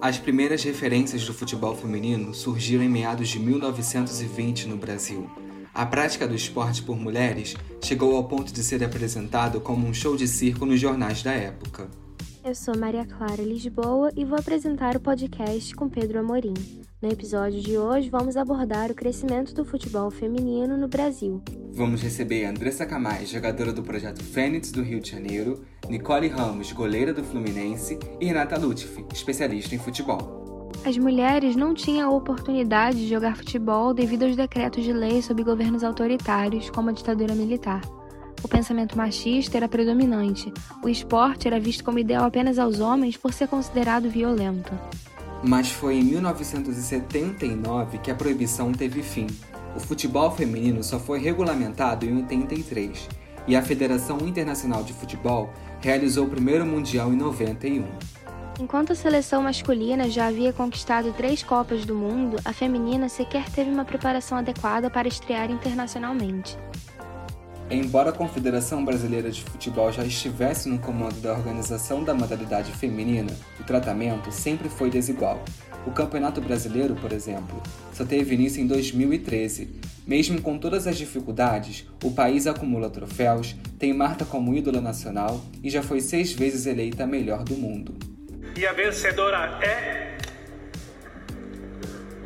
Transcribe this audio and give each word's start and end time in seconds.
As 0.00 0.16
primeiras 0.16 0.62
referências 0.62 1.24
do 1.26 1.34
futebol 1.34 1.74
feminino 1.74 2.32
surgiram 2.32 2.84
em 2.84 2.88
meados 2.88 3.28
de 3.30 3.40
1920 3.40 4.68
no 4.68 4.76
Brasil. 4.76 5.28
A 5.74 5.84
prática 5.84 6.26
do 6.26 6.36
esporte 6.36 6.80
por 6.82 6.96
mulheres 6.96 7.56
chegou 7.82 8.14
ao 8.14 8.22
ponto 8.22 8.52
de 8.52 8.62
ser 8.62 8.84
apresentado 8.84 9.60
como 9.60 9.84
um 9.84 9.92
show 9.92 10.16
de 10.16 10.28
circo 10.28 10.64
nos 10.64 10.78
jornais 10.78 11.20
da 11.24 11.32
época. 11.32 11.90
Eu 12.48 12.54
sou 12.54 12.74
Maria 12.78 13.04
Clara 13.04 13.42
Lisboa 13.42 14.10
e 14.16 14.24
vou 14.24 14.38
apresentar 14.38 14.96
o 14.96 15.00
podcast 15.00 15.76
com 15.76 15.86
Pedro 15.86 16.20
Amorim. 16.20 16.54
No 17.02 17.12
episódio 17.12 17.60
de 17.60 17.76
hoje, 17.76 18.08
vamos 18.08 18.38
abordar 18.38 18.90
o 18.90 18.94
crescimento 18.94 19.52
do 19.52 19.66
futebol 19.66 20.10
feminino 20.10 20.74
no 20.78 20.88
Brasil. 20.88 21.42
Vamos 21.74 22.00
receber 22.00 22.46
Andressa 22.46 22.86
Camais, 22.86 23.28
jogadora 23.28 23.70
do 23.70 23.82
projeto 23.82 24.24
Fênix 24.24 24.72
do 24.72 24.82
Rio 24.82 24.98
de 24.98 25.10
Janeiro, 25.10 25.62
Nicole 25.90 26.26
Ramos, 26.28 26.72
goleira 26.72 27.12
do 27.12 27.22
Fluminense, 27.22 27.98
e 28.18 28.24
Renata 28.24 28.58
Lutfi, 28.58 29.04
especialista 29.12 29.74
em 29.74 29.78
futebol. 29.78 30.70
As 30.86 30.96
mulheres 30.96 31.54
não 31.54 31.74
tinham 31.74 32.10
a 32.10 32.16
oportunidade 32.16 32.96
de 32.96 33.08
jogar 33.08 33.36
futebol 33.36 33.92
devido 33.92 34.22
aos 34.22 34.34
decretos 34.34 34.82
de 34.82 34.92
lei 34.94 35.20
sob 35.20 35.44
governos 35.44 35.84
autoritários, 35.84 36.70
como 36.70 36.88
a 36.88 36.92
ditadura 36.94 37.34
militar. 37.34 37.82
O 38.42 38.48
pensamento 38.48 38.96
machista 38.96 39.56
era 39.56 39.68
predominante. 39.68 40.52
O 40.82 40.88
esporte 40.88 41.46
era 41.46 41.58
visto 41.58 41.84
como 41.84 41.98
ideal 41.98 42.24
apenas 42.24 42.58
aos 42.58 42.80
homens 42.80 43.16
por 43.16 43.32
ser 43.32 43.48
considerado 43.48 44.08
violento. 44.08 44.72
Mas 45.42 45.70
foi 45.70 45.96
em 45.96 46.04
1979 46.04 47.98
que 47.98 48.10
a 48.10 48.14
proibição 48.14 48.72
teve 48.72 49.02
fim. 49.02 49.26
O 49.76 49.80
futebol 49.80 50.30
feminino 50.30 50.82
só 50.82 50.98
foi 50.98 51.20
regulamentado 51.20 52.06
em 52.06 52.16
83 52.16 53.08
e 53.46 53.56
a 53.56 53.62
Federação 53.62 54.18
Internacional 54.18 54.82
de 54.82 54.92
Futebol 54.92 55.50
realizou 55.80 56.26
o 56.26 56.30
primeiro 56.30 56.66
Mundial 56.66 57.12
em 57.12 57.16
91. 57.16 57.84
Enquanto 58.60 58.92
a 58.92 58.96
seleção 58.96 59.42
masculina 59.42 60.10
já 60.10 60.26
havia 60.26 60.52
conquistado 60.52 61.12
três 61.12 61.42
Copas 61.42 61.84
do 61.86 61.94
Mundo, 61.94 62.38
a 62.44 62.52
feminina 62.52 63.08
sequer 63.08 63.48
teve 63.48 63.70
uma 63.70 63.84
preparação 63.84 64.36
adequada 64.36 64.90
para 64.90 65.06
estrear 65.06 65.50
internacionalmente. 65.50 66.58
Embora 67.70 68.08
a 68.08 68.12
Confederação 68.14 68.82
Brasileira 68.82 69.30
de 69.30 69.42
Futebol 69.42 69.92
já 69.92 70.02
estivesse 70.02 70.70
no 70.70 70.78
comando 70.78 71.20
da 71.20 71.32
organização 71.32 72.02
da 72.02 72.14
modalidade 72.14 72.72
feminina, 72.72 73.30
o 73.60 73.62
tratamento 73.62 74.32
sempre 74.32 74.70
foi 74.70 74.88
desigual. 74.88 75.44
O 75.86 75.90
Campeonato 75.90 76.40
Brasileiro, 76.40 76.94
por 76.94 77.12
exemplo, 77.12 77.62
só 77.92 78.06
teve 78.06 78.34
início 78.34 78.62
em 78.62 78.66
2013. 78.66 79.68
Mesmo 80.06 80.40
com 80.40 80.56
todas 80.56 80.86
as 80.86 80.96
dificuldades, 80.96 81.86
o 82.02 82.10
país 82.10 82.46
acumula 82.46 82.88
troféus, 82.88 83.54
tem 83.78 83.92
Marta 83.92 84.24
como 84.24 84.54
ídola 84.54 84.80
nacional 84.80 85.38
e 85.62 85.68
já 85.68 85.82
foi 85.82 86.00
seis 86.00 86.32
vezes 86.32 86.64
eleita 86.64 87.04
a 87.04 87.06
melhor 87.06 87.44
do 87.44 87.54
mundo. 87.54 87.94
E 88.56 88.66
a 88.66 88.72
vencedora 88.72 89.58
é. 89.62 90.16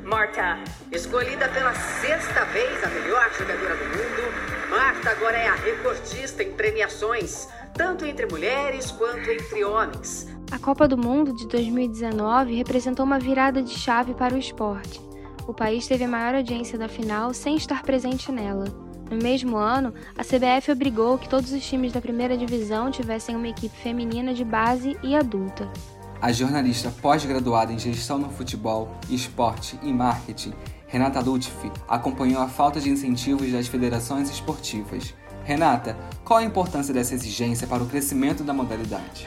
Marta, 0.05 0.62
escolhida 0.93 1.49
pela 1.49 1.75
sexta 1.75 2.45
vez 2.47 2.84
a 2.84 2.89
melhor 2.89 3.31
jogadora 3.37 3.77
do 3.77 3.84
mundo, 3.84 4.52
Marta 4.73 5.11
agora 5.11 5.37
é 5.37 5.48
a 5.48 5.55
recordista 5.55 6.42
em 6.42 6.51
premiações, 6.53 7.47
tanto 7.75 8.06
entre 8.06 8.25
mulheres 8.25 8.91
quanto 8.91 9.31
entre 9.31 9.62
homens. 9.62 10.27
A 10.51 10.59
Copa 10.59 10.89
do 10.89 10.97
Mundo 10.97 11.37
de 11.37 11.47
2019 11.47 12.55
representou 12.55 13.05
uma 13.05 13.19
virada 13.19 13.62
de 13.62 13.78
chave 13.78 14.15
para 14.15 14.34
o 14.34 14.39
esporte. 14.39 14.98
O 15.47 15.53
país 15.53 15.87
teve 15.87 16.05
a 16.05 16.09
maior 16.09 16.37
audiência 16.37 16.78
da 16.78 16.89
final 16.89 17.34
sem 17.34 17.55
estar 17.55 17.83
presente 17.83 18.33
nela. 18.33 18.65
No 19.11 19.23
mesmo 19.23 19.59
ano, 19.59 19.93
a 20.17 20.25
CBF 20.25 20.73
obrigou 20.73 21.19
que 21.19 21.28
todos 21.28 21.53
os 21.53 21.62
times 21.62 21.93
da 21.93 22.00
primeira 22.00 22.34
divisão 22.34 22.91
tivessem 22.91 23.37
uma 23.37 23.48
equipe 23.48 23.77
feminina 23.77 24.33
de 24.33 24.43
base 24.43 24.97
e 25.03 25.15
adulta. 25.15 25.70
A 26.19 26.33
jornalista 26.33 26.91
pós-graduada 27.03 27.75
em 27.75 27.78
gestão 27.78 28.17
no 28.17 28.31
futebol, 28.31 28.97
esporte 29.11 29.78
e 29.83 29.93
marketing 29.93 30.54
Renata 30.92 31.20
Lutfi 31.20 31.72
acompanhou 31.88 32.42
a 32.42 32.48
falta 32.48 32.78
de 32.78 32.91
incentivos 32.91 33.50
das 33.50 33.66
federações 33.66 34.28
esportivas. 34.28 35.14
Renata, 35.42 35.97
qual 36.22 36.41
a 36.41 36.44
importância 36.44 36.92
dessa 36.92 37.14
exigência 37.14 37.66
para 37.66 37.82
o 37.82 37.86
crescimento 37.86 38.44
da 38.44 38.53
modalidade? 38.53 39.26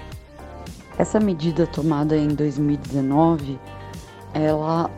Essa 0.96 1.20
medida 1.20 1.66
tomada 1.66 2.16
em 2.16 2.28
2019, 2.28 3.60
ela 4.32 4.92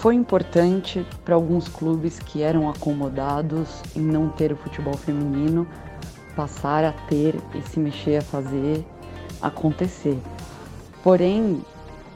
foi 0.00 0.16
importante 0.16 1.06
para 1.24 1.36
alguns 1.36 1.68
clubes 1.68 2.18
que 2.18 2.42
eram 2.42 2.68
acomodados 2.68 3.80
em 3.94 4.02
não 4.02 4.30
ter 4.30 4.50
o 4.50 4.56
futebol 4.56 4.96
feminino 4.96 5.64
passar 6.34 6.84
a 6.84 6.90
ter 6.90 7.36
e 7.54 7.62
se 7.62 7.78
mexer 7.78 8.16
a 8.16 8.22
fazer 8.22 8.84
acontecer. 9.40 10.18
Porém, 11.04 11.64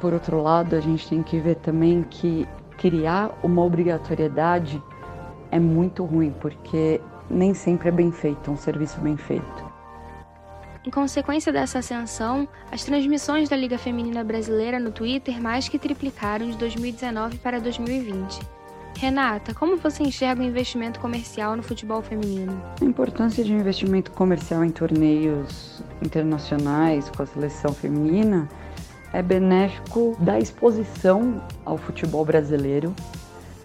por 0.01 0.13
outro 0.13 0.43
lado, 0.43 0.75
a 0.75 0.81
gente 0.81 1.09
tem 1.09 1.23
que 1.23 1.39
ver 1.39 1.55
também 1.55 2.03
que 2.03 2.45
criar 2.85 3.39
uma 3.43 3.63
obrigatoriedade 3.63 4.83
é 5.51 5.59
muito 5.59 6.05
ruim, 6.05 6.35
porque 6.39 7.01
nem 7.31 7.55
sempre 7.55 7.89
é 7.89 7.91
bem 7.91 8.13
feito, 8.13 8.51
um 8.51 8.59
serviço 8.59 9.01
bem 9.01 9.17
feito. 9.17 9.73
Em 10.87 10.91
consequência 10.91 11.51
dessa 11.51 11.79
ascensão, 11.79 12.47
as 12.71 12.85
transmissões 12.85 13.49
da 13.49 13.57
Liga 13.57 13.79
Feminina 13.79 14.23
Brasileira 14.23 14.79
no 14.79 14.93
Twitter 14.93 15.41
mais 15.41 15.67
que 15.67 15.79
triplicaram 15.79 16.51
de 16.51 16.59
2019 16.59 17.39
para 17.39 17.59
2020. 17.59 18.41
Renata, 18.99 19.55
como 19.55 19.79
você 19.79 20.03
enxerga 20.03 20.43
o 20.43 20.45
investimento 20.45 21.01
comercial 21.01 21.57
no 21.57 21.63
futebol 21.63 22.03
feminino? 22.03 22.63
A 22.83 22.85
importância 22.85 23.43
de 23.43 23.55
um 23.55 23.61
investimento 23.61 24.11
comercial 24.11 24.63
em 24.63 24.71
torneios 24.71 25.83
internacionais 26.03 27.09
com 27.09 27.23
a 27.23 27.27
seleção 27.27 27.73
feminina 27.73 28.47
é 29.15 29.23
benéfico 29.23 30.17
da 30.19 30.41
exposição 30.41 31.41
ao 31.65 31.79
futebol 31.79 32.25
brasileiro 32.25 32.93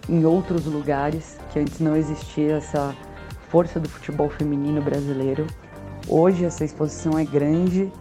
em 0.08 0.24
outros 0.24 0.68
lugares, 0.68 1.38
que 1.52 1.60
antes 1.60 1.80
não 1.80 1.96
existia 1.96 2.58
essa 2.58 2.96
força 3.50 3.80
do 3.80 3.90
futebol 3.90 4.30
feminino 4.30 4.80
brasileiro. 4.80 5.48
Hoje 6.08 6.46
essa 6.46 6.64
exposição 6.64 7.18
é 7.18 7.26
grande, 7.26 7.92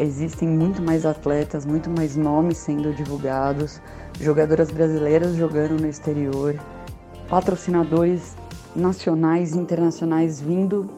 existem 0.00 0.48
muito 0.48 0.82
mais 0.82 1.06
atletas, 1.06 1.64
muito 1.64 1.88
mais 1.88 2.16
nomes 2.16 2.58
sendo 2.58 2.92
divulgados, 2.92 3.80
jogadoras 4.20 4.72
brasileiras 4.72 5.36
jogando 5.36 5.80
no 5.80 5.86
exterior, 5.86 6.56
patrocinadores 7.28 8.36
nacionais 8.74 9.54
e 9.54 9.58
internacionais 9.58 10.40
vindo 10.40 10.90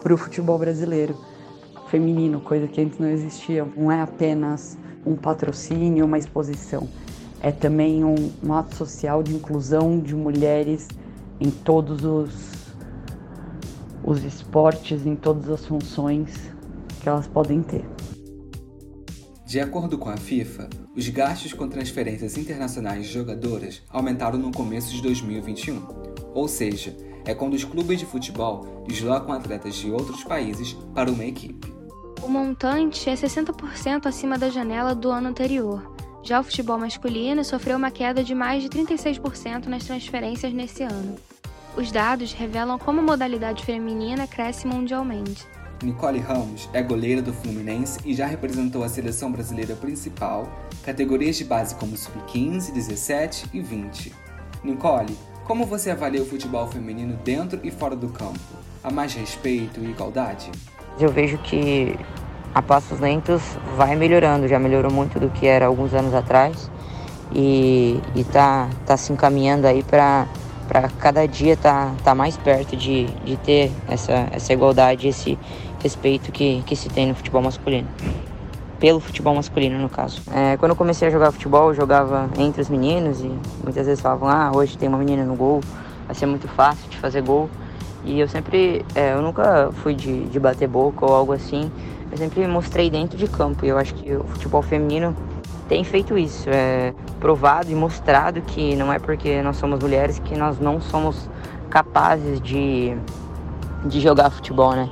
para 0.00 0.14
o 0.14 0.16
futebol 0.16 0.58
brasileiro 0.60 1.18
feminino, 1.88 2.40
coisa 2.40 2.68
que 2.68 2.80
antes 2.80 3.00
não 3.00 3.08
existia. 3.08 3.66
Não 3.76 3.90
é 3.90 4.00
apenas 4.00 4.78
um 5.06 5.16
patrocínio, 5.16 6.04
uma 6.04 6.18
exposição. 6.18 6.88
É 7.40 7.52
também 7.52 8.04
um, 8.04 8.30
um 8.42 8.52
ato 8.52 8.74
social 8.74 9.22
de 9.22 9.34
inclusão 9.34 10.00
de 10.00 10.14
mulheres 10.14 10.88
em 11.40 11.50
todos 11.50 12.04
os, 12.04 12.74
os 14.02 14.24
esportes, 14.24 15.04
em 15.06 15.14
todas 15.14 15.50
as 15.50 15.66
funções 15.66 16.52
que 17.02 17.08
elas 17.08 17.26
podem 17.26 17.62
ter. 17.62 17.84
De 19.46 19.60
acordo 19.60 19.98
com 19.98 20.08
a 20.08 20.16
FIFA, 20.16 20.68
os 20.96 21.08
gastos 21.10 21.52
com 21.52 21.68
transferências 21.68 22.38
internacionais 22.38 23.06
de 23.06 23.12
jogadoras 23.12 23.82
aumentaram 23.90 24.38
no 24.38 24.50
começo 24.50 24.90
de 24.90 25.02
2021. 25.02 25.82
Ou 26.34 26.48
seja, 26.48 26.96
é 27.26 27.34
quando 27.34 27.54
os 27.54 27.64
clubes 27.64 27.98
de 27.98 28.06
futebol 28.06 28.84
deslocam 28.88 29.32
atletas 29.34 29.74
de 29.74 29.90
outros 29.90 30.24
países 30.24 30.72
para 30.94 31.10
uma 31.10 31.24
equipe. 31.24 31.73
O 32.24 32.28
montante 32.28 33.10
é 33.10 33.12
60% 33.12 34.06
acima 34.06 34.38
da 34.38 34.48
janela 34.48 34.94
do 34.94 35.10
ano 35.10 35.28
anterior. 35.28 35.94
Já 36.22 36.40
o 36.40 36.42
futebol 36.42 36.78
masculino 36.78 37.44
sofreu 37.44 37.76
uma 37.76 37.90
queda 37.90 38.24
de 38.24 38.34
mais 38.34 38.62
de 38.62 38.70
36% 38.70 39.66
nas 39.66 39.84
transferências 39.84 40.50
nesse 40.50 40.82
ano. 40.84 41.16
Os 41.76 41.92
dados 41.92 42.32
revelam 42.32 42.78
como 42.78 43.00
a 43.00 43.02
modalidade 43.02 43.62
feminina 43.62 44.26
cresce 44.26 44.66
mundialmente. 44.66 45.46
Nicole 45.82 46.18
Ramos 46.18 46.66
é 46.72 46.82
goleira 46.82 47.20
do 47.20 47.30
Fluminense 47.30 47.98
e 48.06 48.14
já 48.14 48.24
representou 48.24 48.82
a 48.82 48.88
seleção 48.88 49.30
brasileira 49.30 49.76
principal, 49.76 50.48
categorias 50.82 51.36
de 51.36 51.44
base 51.44 51.74
como 51.74 51.94
sub-15, 51.94 52.72
17 52.72 53.50
e 53.52 53.60
20. 53.60 54.14
Nicole, 54.64 55.14
como 55.44 55.66
você 55.66 55.90
avalia 55.90 56.22
o 56.22 56.26
futebol 56.26 56.66
feminino 56.68 57.18
dentro 57.22 57.60
e 57.62 57.70
fora 57.70 57.94
do 57.94 58.08
campo? 58.08 58.40
Há 58.82 58.90
mais 58.90 59.12
respeito 59.12 59.80
e 59.80 59.90
igualdade? 59.90 60.50
Eu 60.98 61.08
vejo 61.10 61.38
que 61.38 61.98
a 62.54 62.62
passos 62.62 63.00
lentos 63.00 63.42
vai 63.76 63.96
melhorando, 63.96 64.46
já 64.46 64.58
melhorou 64.60 64.92
muito 64.92 65.18
do 65.18 65.28
que 65.28 65.46
era 65.46 65.66
alguns 65.66 65.92
anos 65.92 66.14
atrás 66.14 66.70
e 67.34 68.00
está 68.14 68.68
tá 68.86 68.96
se 68.96 69.12
encaminhando 69.12 69.66
aí 69.66 69.82
para 69.82 70.28
cada 71.00 71.26
dia 71.26 71.56
tá, 71.56 71.92
tá 72.04 72.14
mais 72.14 72.36
perto 72.36 72.76
de, 72.76 73.06
de 73.24 73.36
ter 73.38 73.72
essa, 73.88 74.28
essa 74.30 74.52
igualdade, 74.52 75.08
esse 75.08 75.36
respeito 75.82 76.30
que, 76.30 76.62
que 76.62 76.76
se 76.76 76.88
tem 76.88 77.08
no 77.08 77.14
futebol 77.14 77.42
masculino. 77.42 77.88
Pelo 78.78 79.00
futebol 79.00 79.34
masculino, 79.34 79.78
no 79.78 79.88
caso. 79.88 80.22
É, 80.32 80.56
quando 80.56 80.70
eu 80.70 80.76
comecei 80.76 81.08
a 81.08 81.10
jogar 81.10 81.32
futebol, 81.32 81.68
eu 81.70 81.74
jogava 81.74 82.30
entre 82.38 82.60
os 82.60 82.68
meninos 82.68 83.20
e 83.20 83.32
muitas 83.62 83.86
vezes 83.86 84.00
falavam: 84.00 84.28
ah, 84.28 84.52
hoje 84.54 84.76
tem 84.76 84.88
uma 84.88 84.98
menina 84.98 85.24
no 85.24 85.34
gol, 85.34 85.60
vai 86.06 86.14
ser 86.14 86.26
muito 86.26 86.46
fácil 86.48 86.88
de 86.88 86.96
fazer 86.98 87.22
gol. 87.22 87.48
E 88.04 88.20
eu 88.20 88.28
sempre, 88.28 88.84
é, 88.94 89.14
eu 89.14 89.22
nunca 89.22 89.70
fui 89.82 89.94
de, 89.94 90.24
de 90.24 90.38
bater 90.38 90.68
boca 90.68 91.06
ou 91.06 91.14
algo 91.14 91.32
assim. 91.32 91.70
Eu 92.10 92.18
sempre 92.18 92.46
mostrei 92.46 92.90
dentro 92.90 93.16
de 93.16 93.26
campo. 93.26 93.64
E 93.64 93.68
eu 93.68 93.78
acho 93.78 93.94
que 93.94 94.14
o 94.14 94.24
futebol 94.24 94.62
feminino 94.62 95.16
tem 95.68 95.82
feito 95.82 96.18
isso, 96.18 96.48
é 96.50 96.92
provado 97.18 97.70
e 97.70 97.74
mostrado 97.74 98.42
que 98.42 98.76
não 98.76 98.92
é 98.92 98.98
porque 98.98 99.40
nós 99.42 99.56
somos 99.56 99.80
mulheres 99.80 100.18
que 100.18 100.36
nós 100.36 100.58
não 100.58 100.80
somos 100.80 101.28
capazes 101.70 102.40
de, 102.40 102.94
de 103.86 104.00
jogar 104.00 104.30
futebol, 104.30 104.72
né? 104.72 104.90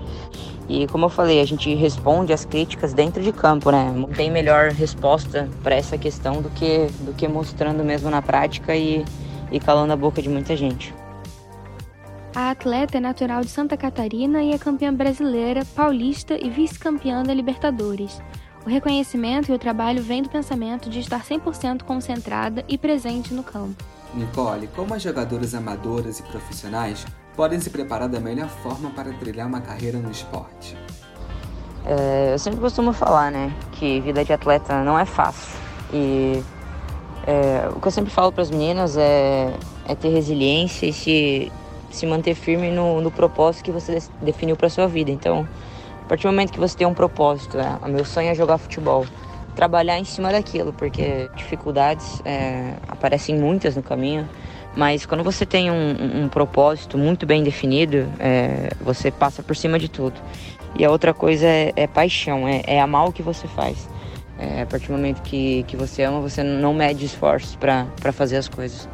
E 0.69 0.87
como 0.87 1.05
eu 1.05 1.11
falei, 1.11 1.41
a 1.41 1.45
gente 1.45 1.75
responde 1.75 2.33
as 2.33 2.45
críticas 2.47 2.95
dentro 2.95 3.23
de 3.23 3.33
campo, 3.33 3.71
né? 3.71 3.93
Não 3.95 4.09
tem 4.09 4.31
melhor 4.31 4.71
resposta 4.71 5.49
para 5.63 5.75
essa 5.75 5.99
questão 5.99 6.41
do 6.41 6.49
que, 6.51 6.87
do 7.01 7.13
que 7.13 7.29
mostrando 7.29 7.85
mesmo 7.85 8.09
na 8.09 8.23
prática 8.23 8.75
e, 8.75 9.05
e 9.51 9.61
calando 9.61 9.93
a 9.93 9.97
boca 9.97 10.23
de 10.23 10.31
muita 10.31 10.57
gente. 10.57 10.95
A 12.35 12.51
atleta 12.51 12.97
é 12.97 13.01
natural 13.01 13.43
de 13.43 13.51
Santa 13.51 13.77
Catarina 13.77 14.43
e 14.43 14.53
é 14.53 14.59
campeã 14.59 14.93
brasileira, 14.93 15.67
paulista 15.77 16.35
e 16.35 16.49
vice-campeã 16.49 17.23
da 17.23 17.35
Libertadores. 17.35 18.23
O 18.65 18.71
reconhecimento 18.71 19.53
e 19.53 19.55
o 19.55 19.59
trabalho 19.59 20.03
vêm 20.03 20.23
do 20.23 20.31
pensamento 20.31 20.89
de 20.89 21.01
estar 21.01 21.23
100% 21.23 21.83
concentrada 21.83 22.65
e 22.67 22.79
presente 22.79 23.35
no 23.35 23.43
campo. 23.43 23.85
Nicole, 24.15 24.67
como 24.69 24.95
as 24.95 25.03
jogadoras 25.03 25.55
amadoras 25.55 26.21
e 26.21 26.23
profissionais 26.23 27.05
podem 27.37 27.61
se 27.61 27.69
preparar 27.69 28.09
da 28.09 28.19
melhor 28.19 28.49
forma 28.49 28.89
para 28.91 29.13
trilhar 29.13 29.47
uma 29.47 29.61
carreira 29.61 29.99
no 29.99 30.11
esporte? 30.11 30.75
É, 31.85 32.33
eu 32.33 32.39
sempre 32.39 32.61
costumo 32.61 32.95
falar, 32.95 33.31
né, 33.31 33.53
que 33.73 34.01
vida 34.01 34.25
de 34.25 34.33
atleta 34.33 34.83
não 34.83 34.99
é 34.99 35.05
fácil. 35.05 35.59
E 35.93 36.43
é, 37.27 37.69
o 37.75 37.79
que 37.79 37.89
eu 37.89 37.93
sempre 37.93 38.11
falo 38.11 38.33
para 38.33 38.43
as 38.43 38.51
meninas 38.51 38.97
é, 38.97 39.53
é, 39.87 39.95
ter 39.95 40.09
resiliência 40.09 40.87
e 40.87 40.93
se, 40.93 41.53
se 41.97 42.07
manter 42.07 42.35
firme 42.35 42.71
no, 42.71 43.01
no 43.01 43.11
propósito 43.11 43.65
que 43.65 43.71
você 43.71 43.99
definiu 44.21 44.57
para 44.57 44.69
sua 44.69 44.87
vida. 44.87 45.11
Então, 45.11 45.47
a 46.05 46.09
partir 46.09 46.23
do 46.23 46.33
momento 46.33 46.53
que 46.53 46.59
você 46.59 46.77
tem 46.77 46.87
um 46.87 46.95
propósito, 46.95 47.57
né, 47.57 47.79
o 47.83 47.89
meu 47.89 48.05
sonho 48.05 48.29
é 48.29 48.35
jogar 48.35 48.59
futebol, 48.59 49.07
trabalhar 49.55 49.99
em 49.99 50.05
cima 50.05 50.33
daquilo, 50.33 50.73
porque 50.73 51.29
dificuldades 51.37 52.21
é, 52.25 52.75
aparecem 52.89 53.39
muitas 53.39 53.77
no 53.77 53.83
caminho. 53.83 54.29
Mas 54.75 55.05
quando 55.05 55.23
você 55.23 55.45
tem 55.45 55.71
um, 55.71 56.25
um 56.25 56.29
propósito 56.29 56.97
muito 56.97 57.27
bem 57.27 57.43
definido, 57.43 58.09
é, 58.19 58.71
você 58.81 59.11
passa 59.11 59.43
por 59.43 59.55
cima 59.55 59.79
de 59.79 59.89
tudo. 59.89 60.19
E 60.75 60.85
a 60.85 60.91
outra 60.91 61.13
coisa 61.13 61.47
é, 61.47 61.73
é 61.77 61.87
paixão, 61.87 62.49
é, 62.49 62.63
é, 62.67 62.81
amar 62.81 63.07
o 63.07 63.13
que 63.13 63.23
você 63.23 63.47
faz. 63.47 63.89
É, 64.39 64.63
a 64.63 64.67
partir 64.67 64.87
do 64.87 64.95
momento 64.95 65.21
que, 65.23 65.63
que 65.65 65.77
você 65.77 66.03
ama, 66.03 66.21
você 66.21 66.43
não 66.43 66.73
mede 66.73 67.05
esforços 67.05 67.55
para 67.55 68.13
fazer 68.13 68.39
as 68.39 68.49
coisas. 68.49 68.89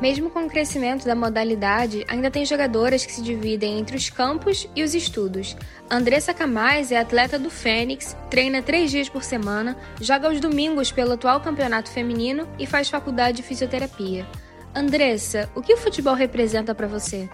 Mesmo 0.00 0.28
com 0.28 0.44
o 0.44 0.48
crescimento 0.48 1.06
da 1.06 1.14
modalidade, 1.14 2.04
ainda 2.06 2.30
tem 2.30 2.44
jogadoras 2.44 3.06
que 3.06 3.12
se 3.12 3.22
dividem 3.22 3.78
entre 3.78 3.96
os 3.96 4.10
campos 4.10 4.68
e 4.76 4.82
os 4.82 4.94
estudos. 4.94 5.56
Andressa 5.90 6.34
Camais 6.34 6.92
é 6.92 6.98
atleta 6.98 7.38
do 7.38 7.48
Fênix, 7.48 8.14
treina 8.28 8.60
três 8.60 8.90
dias 8.90 9.08
por 9.08 9.24
semana, 9.24 9.74
joga 9.98 10.28
aos 10.28 10.38
domingos 10.38 10.92
pelo 10.92 11.12
atual 11.12 11.40
campeonato 11.40 11.90
feminino 11.90 12.46
e 12.58 12.66
faz 12.66 12.90
faculdade 12.90 13.38
de 13.38 13.42
fisioterapia. 13.42 14.26
Andressa, 14.74 15.48
o 15.54 15.62
que 15.62 15.72
o 15.72 15.78
futebol 15.78 16.14
representa 16.14 16.74
para 16.74 16.86
você? 16.86 17.26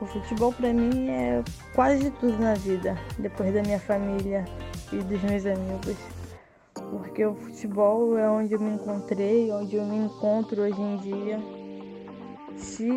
O 0.00 0.06
futebol 0.06 0.52
para 0.52 0.72
mim 0.72 1.10
é 1.10 1.42
quase 1.72 2.10
tudo 2.10 2.36
na 2.38 2.54
vida, 2.54 2.98
depois 3.16 3.54
da 3.54 3.62
minha 3.62 3.78
família 3.78 4.44
e 4.92 4.96
dos 4.96 5.22
meus 5.22 5.46
amigos. 5.46 5.96
Porque 6.74 7.24
o 7.24 7.36
futebol 7.36 8.18
é 8.18 8.28
onde 8.28 8.54
eu 8.54 8.60
me 8.60 8.74
encontrei, 8.74 9.52
onde 9.52 9.76
eu 9.76 9.84
me 9.84 9.96
encontro 9.96 10.62
hoje 10.62 10.80
em 10.80 10.96
dia. 10.96 11.57
Se 12.58 12.88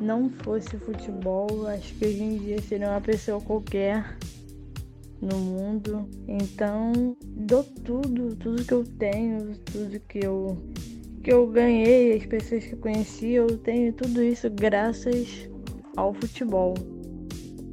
não 0.00 0.30
fosse 0.30 0.76
futebol, 0.78 1.66
acho 1.68 1.94
que 1.94 2.06
hoje 2.06 2.22
em 2.22 2.38
dia 2.38 2.60
seria 2.60 2.90
uma 2.90 3.00
pessoa 3.00 3.40
qualquer 3.40 4.18
no 5.20 5.36
mundo. 5.36 6.08
Então, 6.26 7.16
dou 7.22 7.64
tudo, 7.64 8.36
tudo 8.36 8.64
que 8.64 8.72
eu 8.72 8.84
tenho, 8.84 9.56
tudo 9.58 10.00
que 10.00 10.24
eu 10.24 10.58
que 11.22 11.32
eu 11.32 11.46
ganhei, 11.48 12.16
as 12.16 12.24
pessoas 12.24 12.64
que 12.64 12.72
eu 12.72 12.78
conheci, 12.78 13.32
eu 13.32 13.58
tenho 13.58 13.92
tudo 13.92 14.22
isso 14.22 14.48
graças 14.48 15.48
ao 15.96 16.14
futebol. 16.14 16.74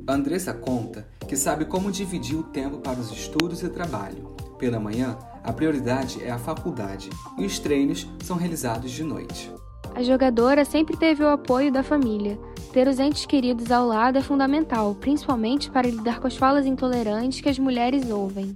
Andressa 0.07 0.53
conta 0.53 1.07
que 1.27 1.37
sabe 1.37 1.65
como 1.65 1.91
dividir 1.91 2.35
o 2.35 2.43
tempo 2.43 2.79
para 2.79 2.99
os 2.99 3.11
estudos 3.11 3.63
e 3.63 3.69
trabalho. 3.69 4.35
Pela 4.59 4.79
manhã, 4.79 5.17
a 5.43 5.53
prioridade 5.53 6.23
é 6.23 6.31
a 6.31 6.39
faculdade 6.39 7.09
e 7.37 7.45
os 7.45 7.59
treinos 7.59 8.07
são 8.23 8.35
realizados 8.35 8.91
de 8.91 9.03
noite. 9.03 9.51
A 9.95 10.03
jogadora 10.03 10.65
sempre 10.65 10.97
teve 10.97 11.23
o 11.23 11.29
apoio 11.29 11.71
da 11.71 11.81
família. 11.81 12.37
Ter 12.73 12.85
os 12.85 12.99
entes 12.99 13.25
queridos 13.25 13.71
ao 13.71 13.87
lado 13.87 14.17
é 14.17 14.21
fundamental, 14.21 14.93
principalmente 14.93 15.71
para 15.71 15.87
lidar 15.87 16.19
com 16.19 16.27
as 16.27 16.35
falas 16.35 16.65
intolerantes 16.65 17.39
que 17.39 17.47
as 17.47 17.57
mulheres 17.57 18.11
ouvem. 18.11 18.53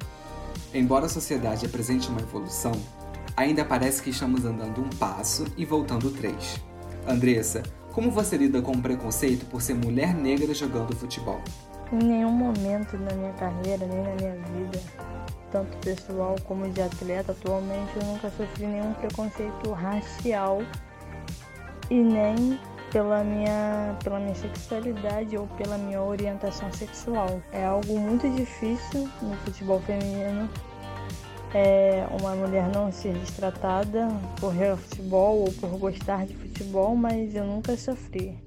Embora 0.74 1.06
a 1.06 1.10
sociedade 1.10 1.66
apresente 1.66 2.10
uma 2.10 2.20
evolução, 2.20 2.74
ainda 3.38 3.64
parece 3.64 4.04
que 4.04 4.10
estamos 4.10 4.44
andando 4.44 4.82
um 4.82 4.90
passo 4.98 5.46
e 5.56 5.64
voltando 5.64 6.12
três. 6.12 6.62
Andressa, 7.08 7.64
como 7.94 8.12
você 8.12 8.36
lida 8.36 8.62
com 8.62 8.74
o 8.74 8.82
preconceito 8.82 9.46
por 9.46 9.62
ser 9.62 9.76
mulher 9.76 10.14
negra 10.14 10.54
jogando 10.54 10.94
futebol? 10.94 11.40
Em 11.94 12.04
nenhum 12.04 12.34
momento 12.34 12.98
na 12.98 13.14
minha 13.14 13.32
carreira, 13.32 13.88
nem 13.88 14.04
na 14.04 14.16
minha 14.16 14.36
vida, 14.36 14.82
tanto 15.54 15.78
pessoal 15.78 16.36
como 16.44 16.70
de 16.70 16.82
atleta, 16.82 17.32
atualmente 17.32 17.96
eu 17.96 18.04
nunca 18.04 18.30
sofri 18.30 18.68
nenhum 18.68 18.94
preconceito 18.96 19.72
racial 19.72 20.62
e 21.90 21.96
nem 21.96 22.60
pela 22.92 23.24
minha, 23.24 23.96
pela 24.04 24.20
minha 24.20 24.36
sexualidade 24.36 25.38
ou 25.38 25.48
pela 25.58 25.78
minha 25.78 26.02
orientação 26.02 26.72
sexual. 26.72 27.42
É 27.52 27.66
algo 27.66 28.00
muito 28.00 28.30
difícil 28.30 29.08
no 29.22 29.36
futebol 29.38 29.80
feminino 29.82 30.50
é 31.54 32.06
uma 32.20 32.36
mulher 32.36 32.70
não 32.74 32.92
ser 32.92 33.14
destratada 33.14 34.08
por 34.40 34.54
futebol 34.78 35.40
ou 35.40 35.52
por 35.54 35.70
gostar 35.80 36.26
de 36.26 36.36
futebol, 36.36 36.96
mas 36.96 37.36
eu 37.36 37.46
nunca 37.46 37.76
sofri. 37.76 38.38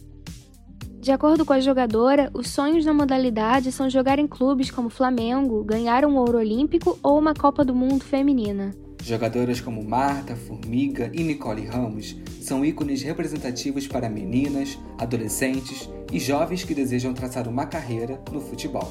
De 1.01 1.11
acordo 1.11 1.45
com 1.45 1.53
a 1.53 1.59
jogadora, 1.59 2.31
os 2.33 2.49
sonhos 2.49 2.85
da 2.85 2.95
modalidade 2.95 3.73
são 3.73 3.91
jogar 3.91 4.21
em 4.21 4.27
clubes 4.29 4.71
como 4.71 4.89
Flamengo, 4.89 5.65
ganhar 5.65 6.05
um 6.05 6.17
ouro 6.17 6.39
olímpico 6.39 6.97
ou 7.03 7.19
uma 7.19 7.35
Copa 7.35 7.65
do 7.65 7.75
Mundo 7.75 8.05
feminina. 8.05 8.73
Jogadoras 9.03 9.61
como 9.61 9.83
Marta, 9.83 10.37
Formiga 10.37 11.11
e 11.13 11.25
Nicole 11.25 11.67
Ramos 11.67 12.17
são 12.41 12.65
ícones 12.65 13.03
representativos 13.03 13.89
para 13.89 14.09
meninas, 14.09 14.79
adolescentes 14.97 15.91
e 16.13 16.21
jovens 16.21 16.63
que 16.63 16.73
desejam 16.73 17.13
traçar 17.13 17.49
uma 17.49 17.67
carreira 17.67 18.23
no 18.31 18.41
futebol. 18.41 18.89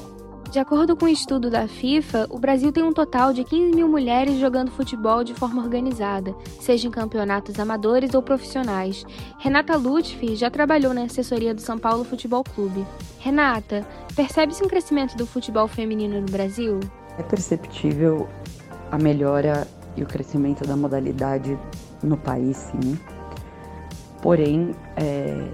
De 0.50 0.58
acordo 0.58 0.94
com 0.94 1.06
um 1.06 1.08
estudo 1.08 1.48
da 1.48 1.66
FIFA, 1.66 2.26
o 2.28 2.38
Brasil 2.38 2.70
tem 2.70 2.82
um 2.82 2.92
total 2.92 3.32
de 3.32 3.42
15 3.42 3.74
mil 3.74 3.88
mulheres 3.88 4.38
jogando 4.38 4.70
futebol 4.70 5.24
de 5.24 5.32
forma 5.32 5.62
organizada, 5.62 6.36
seja 6.60 6.86
em 6.86 6.90
campeonatos 6.90 7.58
amadores 7.58 8.12
ou 8.12 8.20
profissionais. 8.20 9.06
Renata 9.38 9.78
Lutfi 9.78 10.36
já 10.36 10.50
trabalhou 10.50 10.92
na 10.92 11.04
assessoria 11.04 11.54
do 11.54 11.62
São 11.62 11.78
Paulo 11.78 12.04
Futebol 12.04 12.44
Clube. 12.44 12.84
Renata, 13.18 13.86
percebe-se 14.14 14.62
um 14.62 14.68
crescimento 14.68 15.16
do 15.16 15.26
futebol 15.26 15.66
feminino 15.66 16.20
no 16.20 16.26
Brasil? 16.26 16.80
É 17.16 17.22
perceptível 17.22 18.28
a 18.90 18.98
melhora 18.98 19.66
e 19.96 20.02
o 20.02 20.06
crescimento 20.06 20.66
da 20.66 20.76
modalidade 20.76 21.58
no 22.02 22.16
país, 22.16 22.56
sim. 22.56 22.98
Porém, 24.20 24.74
é, 24.96 25.48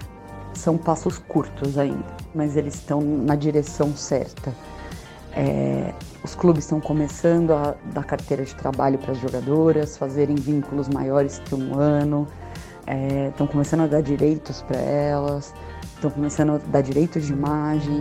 são 0.55 0.77
passos 0.77 1.19
curtos 1.19 1.79
ainda, 1.79 2.05
mas 2.35 2.57
eles 2.57 2.75
estão 2.75 3.01
na 3.01 3.35
direção 3.35 3.97
certa. 3.97 4.55
É, 5.33 5.95
os 6.25 6.35
clubes 6.35 6.65
estão 6.65 6.81
começando 6.81 7.53
a 7.53 7.75
dar 7.93 8.05
carteira 8.05 8.45
de 8.45 8.55
trabalho 8.55 8.99
para 8.99 9.13
as 9.13 9.19
jogadoras, 9.19 9.97
fazerem 9.97 10.37
vínculos 10.37 10.89
maiores 10.89 11.39
que 11.39 11.55
um 11.55 11.79
ano, 11.79 12.27
é, 12.87 13.29
estão 13.29 13.47
começando 13.47 13.83
a 13.83 13.87
dar 13.87 14.03
direitos 14.03 14.63
para 14.63 14.79
elas, 14.79 15.55
estão 15.95 16.11
começando 16.11 16.53
a 16.53 16.59
dar 16.59 16.81
direitos 16.81 17.27
de 17.27 17.33
imagem, 17.33 18.01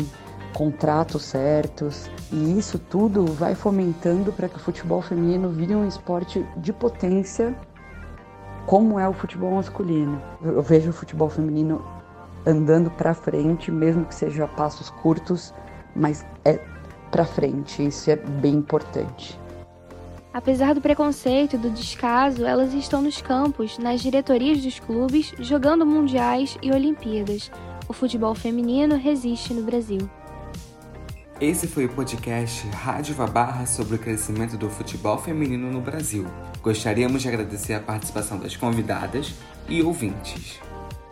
contratos 0.58 1.22
certos, 1.22 2.10
e 2.32 2.58
isso 2.58 2.80
tudo 2.80 3.28
vai 3.28 3.54
fomentando 3.54 4.34
para 4.34 4.50
que 4.50 4.56
o 4.56 4.60
futebol 4.60 5.04
feminino 5.04 5.52
vire 5.52 5.76
um 5.76 5.88
esporte 5.88 6.44
de 6.58 6.74
potência, 6.74 7.56
como 8.66 9.00
é 9.00 9.08
o 9.08 9.14
futebol 9.14 9.52
masculino. 9.52 10.20
Eu 10.42 10.64
vejo 10.64 10.90
o 10.90 10.94
futebol 10.94 11.30
feminino 11.30 11.86
andando 12.44 12.90
para 12.90 13.14
frente, 13.14 13.70
mesmo 13.70 14.04
que 14.06 14.16
seja 14.16 14.46
a 14.46 14.48
passos 14.48 14.90
curtos, 14.90 15.54
mas 15.96 16.26
é 16.44 16.60
para 17.12 17.24
frente. 17.24 17.86
Isso 17.86 18.10
é 18.10 18.16
bem 18.16 18.56
importante. 18.56 19.40
Apesar 20.34 20.74
do 20.74 20.82
preconceito 20.82 21.56
e 21.56 21.60
do 21.60 21.70
descaso, 21.70 22.44
elas 22.44 22.74
estão 22.74 23.04
nos 23.04 23.22
campos, 23.22 23.78
nas 23.78 24.02
diretorias 24.02 24.60
dos 24.64 24.80
clubes, 24.80 25.32
jogando 25.38 25.86
mundiais 25.86 26.58
e 26.64 26.72
Olimpíadas. 26.72 27.52
O 27.88 27.94
futebol 27.94 28.34
feminino 28.34 28.96
resiste 28.96 29.54
no 29.54 29.62
Brasil. 29.62 30.10
Esse 31.40 31.68
foi 31.68 31.86
o 31.86 31.90
podcast 31.90 32.68
Rádio 32.70 33.14
Vabarra 33.14 33.68
sobre 33.68 33.96
o 33.96 34.00
crescimento 34.00 34.58
do 34.58 34.72
futebol 34.72 35.20
feminino 35.20 35.72
no 35.72 35.80
Brasil. 35.80 36.26
Gostaríamos 36.64 37.22
de 37.22 37.28
agradecer 37.28 37.76
a 37.76 37.80
participação 37.80 38.40
das 38.40 38.56
convidadas 38.56 39.36
e 39.70 39.84
ouvintes. 39.84 40.60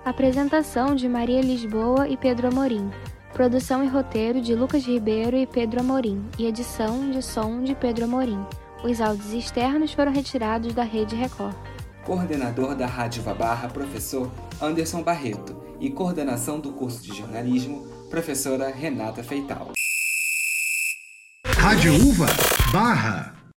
Apresentação 0.03 0.96
de 0.96 1.08
Maria 1.08 1.41
Lisboa 1.41 2.08
e 2.08 2.17
Pedro 2.17 2.48
Amorim. 2.48 2.89
Produção 3.34 3.84
e 3.84 3.88
roteiro 3.88 4.41
de 4.41 4.55
Lucas 4.55 4.84
Ribeiro 4.84 5.38
e 5.38 5.46
Pedro 5.46 5.82
Amorim, 5.82 6.25
e 6.39 6.48
edição 6.48 7.12
de 7.12 7.22
som 7.22 7.62
de 7.62 7.75
Pedro 7.75 8.05
Amorim. 8.05 8.44
Os 8.84 9.00
áudios 9.00 9.32
externos 9.32 9.94
foram 9.94 10.12
retirados 10.12 10.74
da 10.74 10.84
Rede 10.84 11.15
Record. 11.15 11.55
Coordenador 12.03 12.74
da 12.74 12.88
Rádio 12.88 13.22
Barra, 13.22 13.67
professor 13.67 14.32
Anderson 14.60 15.03
Barreto. 15.03 15.55
E 15.79 15.91
coordenação 15.91 16.60
do 16.60 16.72
curso 16.72 17.03
de 17.03 17.15
jornalismo, 17.15 17.86
professora 18.10 18.72
Renata 18.72 19.22
Feital. 19.22 19.75
Rádio 21.66 21.96
Uva 21.96 22.28
Barra. 22.72 23.45